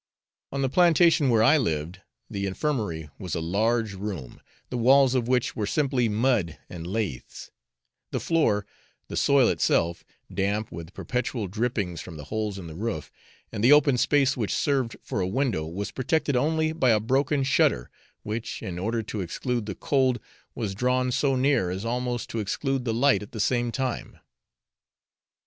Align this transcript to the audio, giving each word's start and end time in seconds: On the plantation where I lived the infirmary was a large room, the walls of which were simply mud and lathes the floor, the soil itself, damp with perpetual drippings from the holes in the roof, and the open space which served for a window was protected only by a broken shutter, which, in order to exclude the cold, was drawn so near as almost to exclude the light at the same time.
On 0.51 0.63
the 0.63 0.67
plantation 0.69 1.29
where 1.29 1.43
I 1.43 1.59
lived 1.59 2.01
the 2.27 2.47
infirmary 2.47 3.11
was 3.19 3.35
a 3.35 3.39
large 3.39 3.93
room, 3.93 4.41
the 4.71 4.77
walls 4.79 5.13
of 5.13 5.27
which 5.27 5.55
were 5.55 5.67
simply 5.67 6.09
mud 6.09 6.57
and 6.71 6.87
lathes 6.87 7.51
the 8.09 8.19
floor, 8.19 8.65
the 9.09 9.15
soil 9.15 9.47
itself, 9.47 10.03
damp 10.33 10.71
with 10.71 10.95
perpetual 10.95 11.47
drippings 11.47 12.01
from 12.01 12.17
the 12.17 12.23
holes 12.23 12.57
in 12.57 12.65
the 12.65 12.73
roof, 12.73 13.11
and 13.51 13.63
the 13.63 13.71
open 13.73 13.95
space 13.95 14.35
which 14.35 14.55
served 14.55 14.95
for 15.03 15.21
a 15.21 15.27
window 15.27 15.67
was 15.67 15.91
protected 15.91 16.35
only 16.35 16.73
by 16.73 16.89
a 16.89 16.99
broken 16.99 17.43
shutter, 17.43 17.91
which, 18.23 18.63
in 18.63 18.79
order 18.79 19.03
to 19.03 19.21
exclude 19.21 19.67
the 19.67 19.75
cold, 19.75 20.19
was 20.55 20.73
drawn 20.73 21.11
so 21.11 21.35
near 21.35 21.69
as 21.69 21.85
almost 21.85 22.27
to 22.31 22.39
exclude 22.39 22.85
the 22.85 22.91
light 22.93 23.21
at 23.21 23.33
the 23.33 23.39
same 23.39 23.71
time. 23.71 24.17